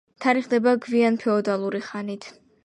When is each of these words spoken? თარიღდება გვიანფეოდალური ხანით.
თარიღდება 0.23 0.73
გვიანფეოდალური 0.85 1.83
ხანით. 1.91 2.29